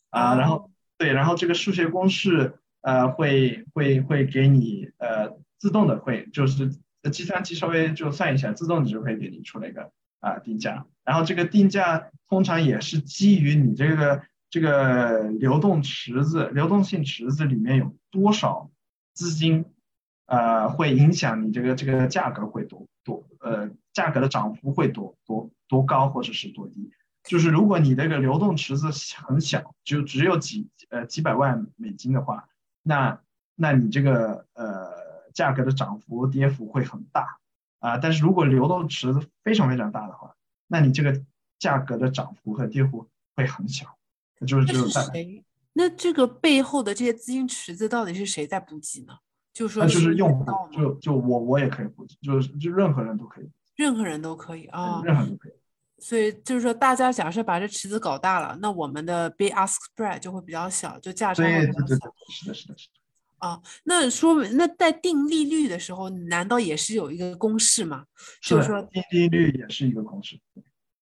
[0.08, 0.70] 啊，然后。
[1.04, 6.70] 对，然后这个数学公式，呃，会会会给你，呃，自动的会就是
[7.12, 10.86] 计算机稍微就算一下，自动就会给你出了一个啊定价。
[11.04, 18.70] 然后这个定价通常也是基于你这个这个流动池子、流动性池子里面有多少
[19.12, 19.66] 资金，
[20.24, 26.90] 呃，会影响你这个这个价格会多多，呃，价格的涨幅会多多多高或者是多低。
[27.24, 28.88] 就是如果你这个流动池子
[29.26, 32.48] 很小，就只有几呃几百万美金的话，
[32.82, 33.20] 那
[33.54, 34.92] 那你这个呃
[35.32, 37.38] 价格的涨幅跌幅会很大
[37.80, 37.98] 啊。
[37.98, 41.20] 但是如果流动池子非常非常大的话，那你这个
[41.58, 43.96] 价格的涨幅和跌幅会很小。
[44.46, 45.02] 就是只有在
[45.72, 49.16] 那这个背后的这些资金池子到底是谁在补给呢？
[49.54, 55.52] 就是说，就是用户，就就我我也可以补给，就是就任何人都可以，任何人都可以啊，任何人都可以。
[56.04, 61.94] 所以就是说，大家假设把这池子搞大了，那我们的 bid ask spread 就会比较小，就价差会比较小。
[62.28, 62.92] 是的，是的，是的。
[63.38, 68.04] 啊，那说明那在定利率的时候，难道也是有一个公式吗？
[68.42, 70.38] 就是说定利率也是一个公式。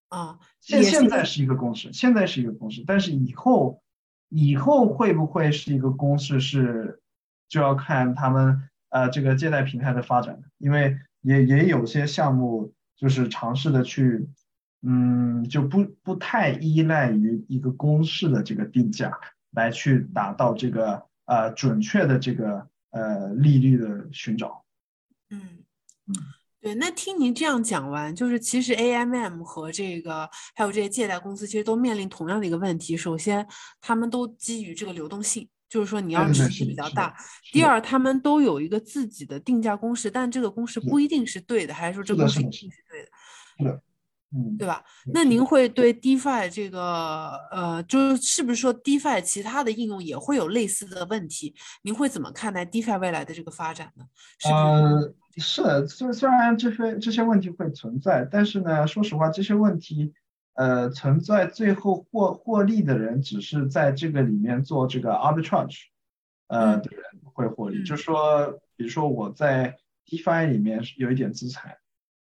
[0.06, 3.82] 啊，现现在是一个公式，现在是一个公式，但是以后
[4.28, 7.02] 以后会不会是一个公式，是
[7.48, 14.28] 就要看他们呃这个借贷平台的发展因为也也有些项目就是尝试的去。
[14.84, 19.12] 嗯，就不不太依赖于一个公式的这个定价
[19.52, 24.64] 来去达到这个呃准确的这个呃利率的寻找。
[25.30, 25.40] 嗯
[26.08, 26.14] 嗯，
[26.60, 26.74] 对。
[26.74, 32.96] 那听您这样讲完，就是其实 AMM 和这个还有这些借贷公司其实都面临同样的一个问题。
[32.96, 33.46] 首先，
[33.80, 37.16] 他们都基于这个流动性，就是说你要池子比较大。
[37.52, 43.80] 第二，他们都有一个自己的定价公式，但这个公式不一定是对的，还是说这个公式一定是对的？
[44.58, 44.82] 对吧？
[45.12, 51.54] 那您会对 DeFi 这个，呃，就是是不是说 DeFi 其他的应用也会有类似的问题？
[51.82, 54.04] 您会怎么看待 DeFi 未来的这个发展呢？
[54.50, 60.14] 呃，是的，虽虽然这些这些问题会存在，但是呢，说实话，这些问题，
[60.54, 65.80] 呃，存在最后获获利的人只是在这个里面做这个 arbitrage，
[66.46, 67.02] 呃的人
[67.34, 67.84] 会获利。
[67.84, 71.76] 就说，比如说我在 DeFi 里面有一点资产。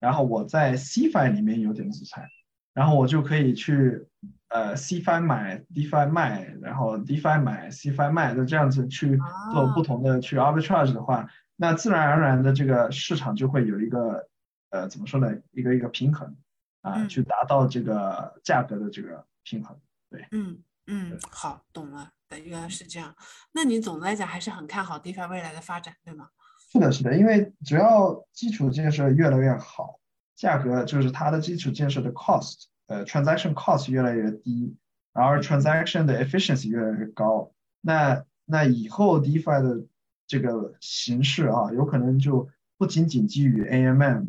[0.06, 2.30] 然后我在 CFI 里面有点资产，
[2.76, 4.06] 然后我就可以去
[4.50, 9.20] 呃 CFI 买 DeFi 卖，然后 DeFi 买 CFI 卖，就这样子去
[9.52, 14.30] 做不同的去 arbitrage 的话，那自然而然的这个市场就会有一个
[14.70, 16.36] 呃怎么说呢，一个一个平衡
[16.82, 19.76] 啊，去达到这个价格的这个平衡。
[20.12, 22.12] 对，嗯嗯，好，懂了，
[22.44, 23.15] 原来是这样。
[23.54, 26.30] 那你总的来讲还是很看好 DeFi 未来的发展，对吗？
[26.71, 29.99] 是的，是的，因为只要基础建设越来越好，
[30.36, 34.75] 价格就是它的基础建设的 cost，呃，transaction cost 越来越低，
[35.13, 37.51] 然后 transaction 的 efficiency 越来越高，
[37.82, 39.86] 那那以后 DeFi 的
[40.28, 44.25] 这个形式啊，有可能就不仅仅基于 AMM，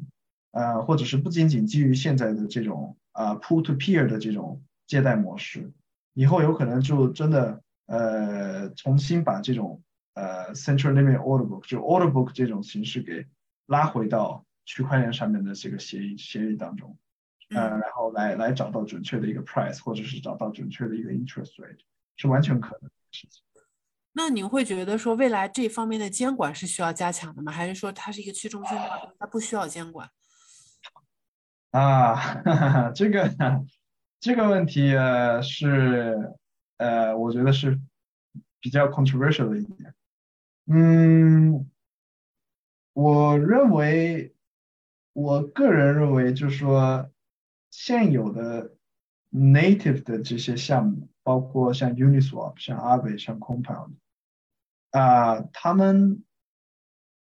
[0.53, 5.73] 呃，或者是不仅仅基于现在的这种啊 pool to peer 的这种借贷模式，
[6.15, 9.83] 以后有可能就真的呃重新把这种。
[10.17, 13.27] 呃，central limit order book 就 order book 这种形式给
[13.67, 16.97] 拉回到区块链上面的这个协议协议当中，
[17.51, 21.81] 呃，然后来来找到准确的一个 price，或者是找到准确的一个 interest rate，
[22.17, 23.43] 是完全可能的事情。
[24.15, 27.53] 那你会觉得说未来这方面的监管是需要加强的吗？
[27.53, 30.09] 还是说它是一个去中心化，它不需要监管？
[31.73, 32.41] 啊，
[32.97, 33.31] 这个
[34.19, 36.33] 这个问题呃是
[36.79, 37.79] 呃，我觉得是
[38.61, 39.95] 比较 controversial 的一点。
[40.69, 41.71] 嗯，
[42.93, 44.35] 我认为，
[45.13, 47.09] 我个人认为，就是说，
[47.71, 48.75] 现有的
[49.31, 53.93] native 的这些项目，包括像 Uniswap、像 Aave、像 Compound，
[54.91, 56.25] 啊，他们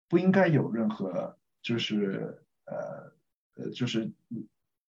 [0.08, 3.14] 不应该有任何就是呃
[3.58, 4.12] 呃就是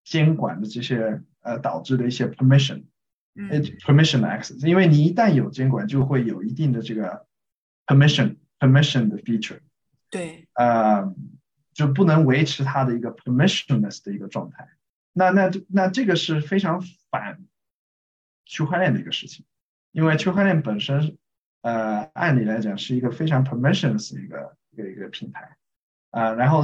[0.05, 2.85] 监管的这些呃导致的一些 permission，
[3.35, 3.49] 嗯
[3.85, 7.27] ，permission access，因为你一旦有监管，就会有一定的这个。
[7.89, 9.61] Permission permission 的 feature，
[10.11, 11.11] 对，呃，
[11.73, 14.69] 就不能维持它的一个 permissionless 的一个状态。
[15.11, 17.43] 那那那这个是非常反
[18.45, 19.43] 区块链的一个事情，
[19.91, 21.17] 因为区块链本身
[21.61, 25.57] 呃，按理来讲是一个非常 permissionless 的一个一个一个平台，
[26.11, 26.61] 啊，然后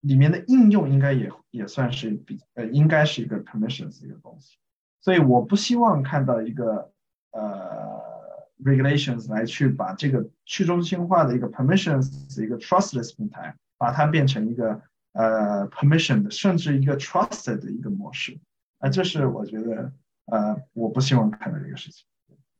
[0.00, 4.58] 里面的应用应该也也算是比呃应该是一个 permissions 的一个东西，
[5.00, 6.92] 所以我不希望看到一个
[7.30, 8.17] 呃
[8.64, 14.80] regulations 来去把这个去中心化的一个 permissions 一个 trustless 平台，把它变成一个
[15.12, 18.38] 呃 permission 的甚至一个 trusted 的一个模式，
[18.78, 19.92] 啊，这是我觉得
[20.26, 22.04] 呃我不希望看到这个事情。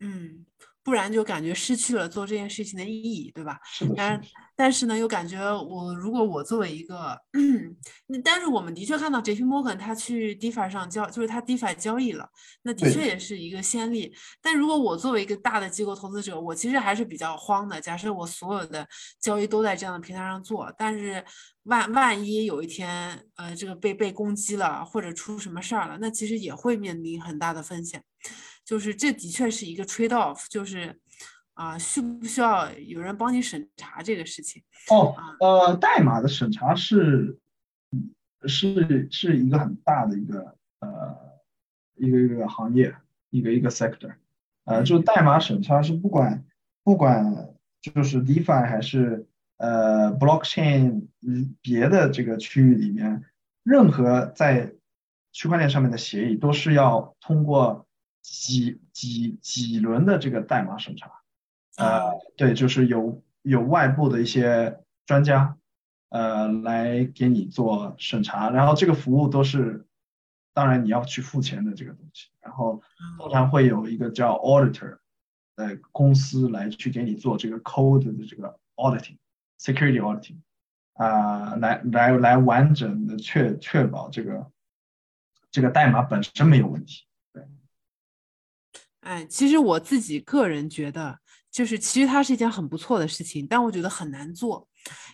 [0.00, 0.44] 嗯。
[0.88, 3.60] 不然就感觉失去了做这件事情的意义，对吧？
[3.94, 4.18] 但
[4.56, 7.76] 但是呢，又感觉我如果我作为一个，嗯
[8.24, 12.26] 但是我们的确看到 J P Morgan 他去 DeFi 上交，就是他 DeFi 交易了，
[12.62, 14.10] 那的确也是一个先例。
[14.40, 17.78] 但如果我作为一个大的机构投资者，我其实还是比较慌的。
[17.78, 18.88] 假设我所有的
[19.20, 21.22] 交易都在这样的平台上做，但是
[21.64, 28.02] 万万一有一天，呃，这个被被攻击了，或者出什么事儿了，那其实也会面临很大的风险。
[28.64, 30.94] 就是这的确是一个 trade off，就是
[31.54, 34.62] 啊，需不需要有人帮你审查这个事情？
[34.90, 37.38] 哦，呃，代码的审查是
[38.46, 41.16] 是是一个很大的一个呃
[41.94, 42.94] 一个一个行业，
[43.30, 44.14] 一个一个 sector，
[44.64, 46.44] 呃，就代码审查是不管
[46.84, 49.26] 不管就是 DeFi 还是
[49.56, 51.08] 呃 blockchain
[51.62, 53.24] 别的这个区域里面，
[53.62, 54.74] 任何在
[55.32, 57.86] 区块链上面的协议都是要通过。
[58.22, 61.10] 几几几轮的这个代码审查，
[61.76, 65.56] 呃，对，就是有有外部的一些专家，
[66.10, 69.86] 呃，来给你做审查，然后这个服务都是，
[70.52, 72.82] 当然你要去付钱的这个东西，然后
[73.18, 74.98] 通常会有一个叫 auditor
[75.56, 80.36] 的公司来去给你做这个 code 的这个 auditing，security auditing，
[80.94, 84.50] 啊，来来来完整的确确保这个
[85.50, 87.04] 这个代码本身没有问题。
[89.08, 91.18] 哎，其实我自己个人觉得，
[91.50, 94.68] 就是其实它是一件很不错的事情，但我觉得很难做，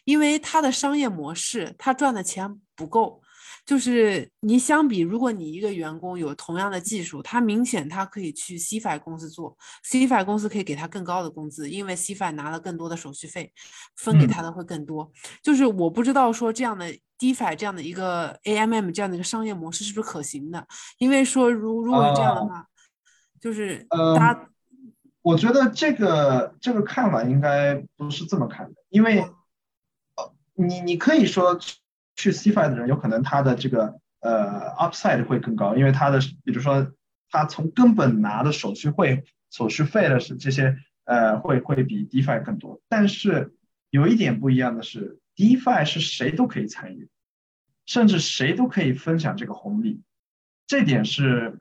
[0.05, 3.23] 因为它的商业模式，它赚的钱不够。
[3.65, 9.57] 就是你相比，如果你一个员工有同样的技术，他明显他可以去 CFI 公司做
[9.89, 13.53] ，CFI 公司可以给他更高的工资，因为 CFI 拿了更多的手续费，
[13.97, 15.11] 分给他的会更多。
[15.41, 20.67] 就是我不知道说这样的 DeFi 这样的一个 AMM 这样的一个商业模式是不是可行的，
[20.99, 22.67] 因为说如如果是这样的话。
[23.45, 24.49] 就是呃，
[25.21, 31.59] 我觉得这个这个看法应该不是这么看的，因为呃，你你可以说
[32.17, 36.91] 去 CFI 的人有可能他的这个呃 upside 会更高，因为他的比如说
[37.29, 43.55] 他从根本拿的手续费手续费的是这些呃会会比 DeFi 更多，但是
[43.91, 47.11] 有一点不一样的是，DeFi 是谁都可以参与，
[47.85, 50.01] 甚至谁都可以分享这个红利，
[50.67, 51.61] 这点是。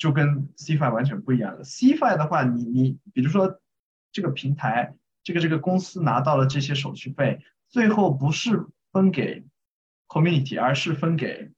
[0.00, 1.62] 就跟 CFI 完全不一样了。
[1.62, 3.60] CFI 的话，你你比如说
[4.10, 9.44] 这个平台，这个这个公司拿到了这些手续费，最后不是分给
[10.08, 11.52] community，而是分给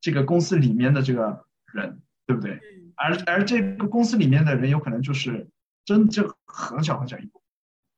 [0.00, 2.60] 这个公司里面的这个人，对不对？
[2.96, 5.48] 而而这个公司里面的人有可能就是
[5.84, 7.42] 真就很小很小一部分，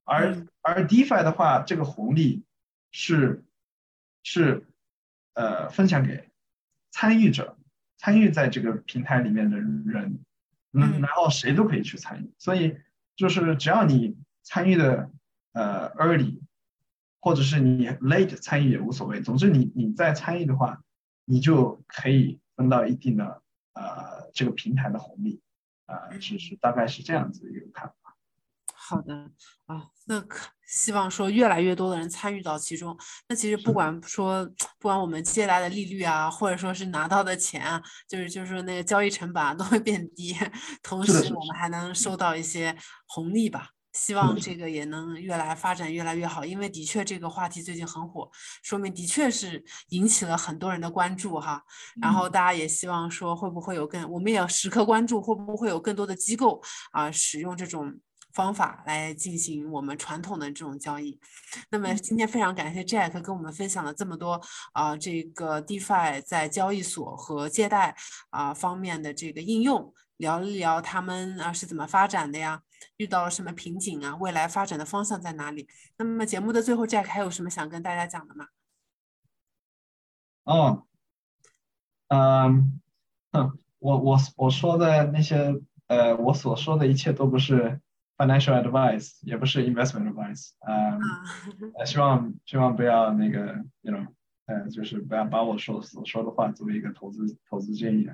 [0.05, 2.45] 而而 DeFi 的话，这个红利
[2.93, 3.43] 是
[4.23, 4.67] 是
[5.33, 6.29] 呃分享给
[6.91, 7.57] 参与者。
[8.01, 10.25] 参与在这个平台里面的人，
[10.73, 12.79] 嗯，然后谁都可以去参与，所以
[13.15, 15.11] 就是只要你参与的
[15.53, 16.41] 呃 early，
[17.21, 20.83] 或者是你 late 参与也无所谓，总之你你在参与的话，
[21.27, 23.43] 你就可以分到一定的
[23.75, 25.43] 呃这个平台的红利，
[25.85, 27.95] 啊，是是大概是这样子一个看法。
[28.91, 29.15] 好的
[29.67, 32.97] 啊，那可希望说越来越多的人参与到其中。
[33.29, 34.45] 那其实不管说
[34.81, 40.37] 不管我们借来的利率啊，或者说是拿到的钱啊，就是就是说那个交易成本啊都会变低，
[40.83, 42.77] 同时我们还能收到一些
[43.07, 43.69] 红利吧。
[43.93, 48.29] 希望这个也能越来发展越来越好，因为的确这个话题最近很火，
[48.63, 51.61] 说明的确是引起了很多人的关注哈。
[52.01, 56.61] 然后大家也希望说会不会有更，我们也要时刻关注会不会有更多的机构
[56.93, 57.99] 啊使用这种。
[58.33, 61.19] 方法来进行我们传统的这种交易。
[61.71, 64.41] 那么今天非常感谢 Jack 跟我们分享了这么多
[64.73, 67.97] 啊，这个 DeFi 在交易所和借贷
[68.31, 72.63] 啊方面的这个应用，聊一聊他们啊是怎么发展的呀？
[72.97, 74.17] 遇到了什么瓶颈啊？
[74.17, 75.69] 未来发展的方向在哪里？
[75.99, 78.47] 那么节目的最后，Jack 还有什么想跟大家讲的吗？
[80.45, 80.87] 哦，
[82.09, 82.81] 嗯，
[83.33, 87.81] 哼，我我我说的那些呃，我所说的一切都不是。
[88.21, 94.07] Financial advice 也不是 investment advice， 呃，希望希望不要那个，you know，
[94.45, 98.07] 呃，就是不要把我说所说的话作为一个投资投资建议。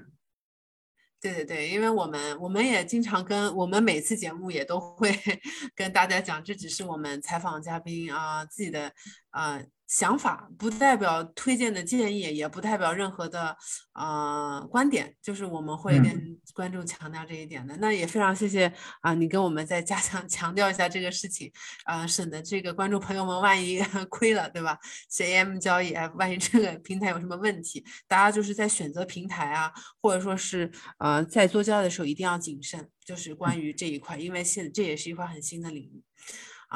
[1.21, 5.11] 对对对，因为我们我们也经常跟我们每次节目也都会
[5.75, 8.93] 跟大家讲，这只是我们采访嘉宾啊自己的
[9.31, 9.61] 啊。
[9.87, 13.57] 想法不代表推荐的建议，也不代表任何的
[13.95, 17.77] 呃观点，就是我们会跟观众强调这一点的。
[17.77, 21.53] 那也非常谢谢啊，你跟我们再加强 强调一下这个事情，
[21.85, 23.81] 啊，省得这个观众朋友们万一
[24.11, 24.79] 亏了，对吧？
[25.09, 29.73] 写 AM 交易，哎，万一这个平台有什么问题，大家就是在选择平台啊，
[30.03, 36.03] 或者说是呃在做交易的时候一定要谨慎，就是关于这一块，因为现这也是一块很新的领域。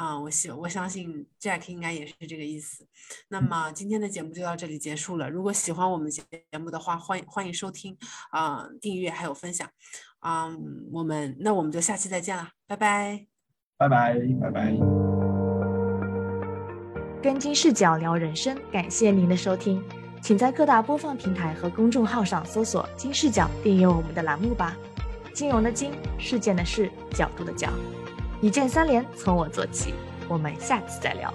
[0.01, 2.87] 啊，我希我相信 Jack 应该也是这个意思。
[3.29, 5.29] 那么今天的节目就到这里结束了。
[5.29, 6.23] 如果喜欢我们节
[6.59, 7.95] 目的话，欢迎欢迎收听
[8.31, 9.69] 啊，订阅还有分享。
[10.21, 13.27] 嗯，我们那我们就下期再见了，拜拜，
[13.77, 14.75] 拜拜，拜拜。
[17.23, 19.85] 跟金视角聊人生，感谢您的收听，
[20.23, 24.75] 请在各大播放平台和公众号上搜索“金视角”，订阅我们的栏目吧。
[25.35, 27.69] 金融的金，事件的事，角度的角。
[28.41, 29.95] 一键三连，从我做起。
[30.29, 31.33] 我们下次再聊。